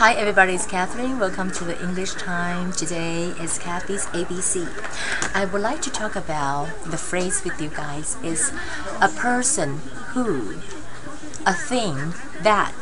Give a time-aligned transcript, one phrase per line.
[0.00, 1.18] Hi everybody, it's Catherine.
[1.18, 2.72] Welcome to the English Time.
[2.72, 4.66] Today is Kathy's ABC.
[5.34, 8.52] I would like to talk about the phrase with you guys is
[9.02, 9.80] a person
[10.14, 10.56] who,
[11.44, 12.72] a thing that,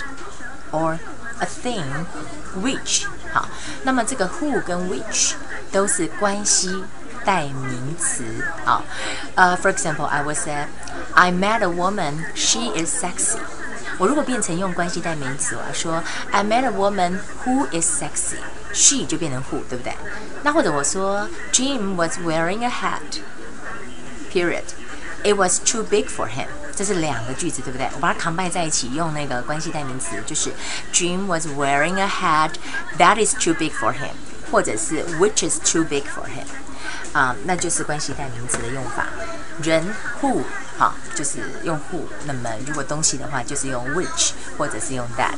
[0.73, 1.01] or
[1.41, 2.07] a thing
[2.63, 3.07] which.
[3.33, 3.49] 好，
[3.83, 5.35] 那么这个 who 跟 which
[5.73, 6.85] 都是关系
[7.25, 8.25] 代名词。
[8.65, 8.85] 好，
[9.35, 10.67] 呃、uh,，for example, I would say,
[11.15, 12.25] I met a woman.
[12.37, 13.41] She is sexy.
[13.99, 18.39] 我如果变成用关系代名词，我要说 I met a woman who is sexy.
[18.73, 19.95] She 就变成 who，对不对？
[20.43, 23.21] 那或者我说 Jim was wearing a hat.
[24.33, 24.65] Period.
[25.23, 26.49] It was too big for him.
[26.77, 27.89] 这是两个句子，对不对？
[27.95, 30.53] 我把它 combine 在一起，用那个关系代名词，就是
[30.93, 32.51] Jim was wearing a hat
[32.99, 34.11] that is too big for him，
[34.51, 36.45] 或者是 which is too big for him。
[37.13, 39.07] 啊、嗯，那就是关系代名词的用法。
[39.63, 40.43] 人 who
[40.80, 42.00] 好，就是用 who。
[42.26, 45.36] 那么如果东西的话，就是用 which 或者是用 that。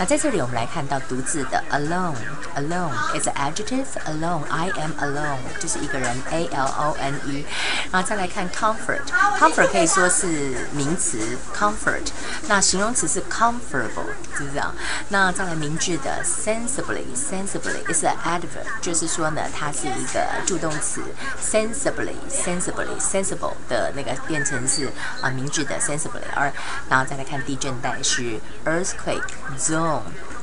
[0.00, 7.44] 那在这里我们来看到独自的 alone。alone is an adjective alone。I am alone 就是一个人 A L O N E。
[7.92, 10.26] 然后再来看 comfort。comfort 可以说是
[10.72, 11.18] 名词
[11.54, 12.08] comfort，
[12.48, 14.74] 那形容词是 comfortable，是不是啊？
[15.08, 21.02] 那再来明智的 sensibly。sensibly is an adverb，就是说呢，它是一个助动词
[21.42, 24.88] sensibly sensibly sensible 的那个变成是
[25.20, 26.52] 啊明智的 sensibly，而
[26.88, 29.22] 然后再来看地震带是 earthquake
[29.58, 29.89] zone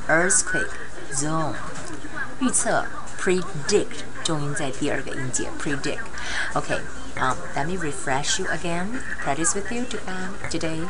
[0.08, 0.70] earthquake
[1.12, 1.54] zone，
[2.40, 2.86] 预测
[3.18, 9.00] predict 重音在第二个音节 predict。OK。Um, let me refresh you again.
[9.22, 9.84] Practice with you
[10.50, 10.84] today.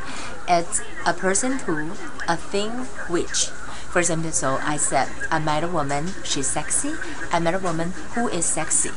[0.49, 1.91] It's a person who,
[2.27, 3.51] a thing which.
[3.91, 6.95] For example, so I said, I met a woman, she's sexy.
[7.31, 8.93] I met a woman who is sexy.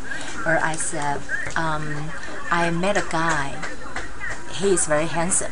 [0.46, 1.20] Or I said,
[1.58, 2.12] um,
[2.50, 3.56] I met a guy,
[4.54, 5.52] he is very handsome.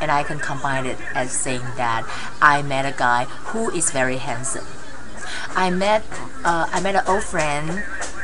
[0.00, 2.04] And I can combine it as saying that
[2.40, 4.66] I met a guy who is very handsome.
[5.56, 6.04] I met,
[6.44, 7.82] uh, I met an old friend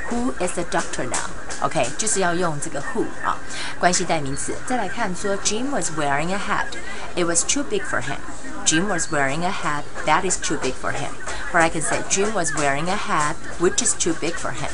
[0.08, 1.30] who is a doctor now.
[1.62, 3.38] OK，就是要用这个 who 啊，
[3.78, 4.54] 关系代名词。
[4.66, 6.66] 再来看说，Jim was wearing a hat.
[7.14, 8.18] It was too big for him.
[8.64, 11.10] Jim was wearing a hat that is too big for him.
[11.52, 14.70] Or I can say Jim was wearing a hat which is too big for him.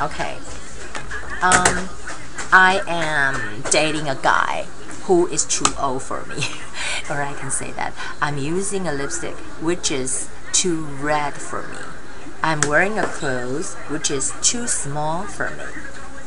[0.00, 0.38] OK.
[1.42, 1.88] Um,
[2.52, 4.66] I am dating a guy
[5.05, 6.43] who is too old for me.
[7.09, 11.77] or I can say that I'm using a lipstick which is too red for me.
[12.41, 15.65] I'm wearing a clothes which is too small for me.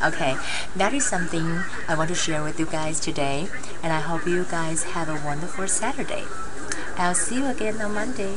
[0.04, 0.36] Okay,
[0.76, 3.48] that is something I want to share with you guys today,
[3.82, 6.24] and I hope you guys have a wonderful Saturday.
[6.96, 8.36] I'll see you again on Monday.